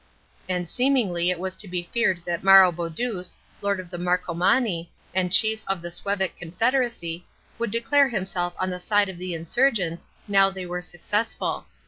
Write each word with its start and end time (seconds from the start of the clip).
And 0.49 0.67
seemingly 0.67 1.29
it 1.29 1.37
was 1.39 1.55
to 1.57 1.67
be 1.67 1.83
feared 1.93 2.23
that 2.25 2.43
Maroboduus, 2.43 3.37
lord 3.61 3.79
of 3.79 3.91
the 3.91 3.99
Marcomanni, 3.99 4.89
and 5.13 5.31
chief 5.31 5.61
of 5.67 5.83
the 5.83 5.91
Suevic 5.91 6.35
confederacy, 6.37 7.23
would 7.59 7.69
declare 7.69 8.09
himself 8.09 8.55
on 8.59 8.71
the 8.71 8.79
side 8.79 9.09
of 9.09 9.19
the 9.19 9.35
insurgents, 9.35 10.09
now 10.27 10.49
they 10.49 10.65
were 10.65 10.81
successful. 10.81 11.67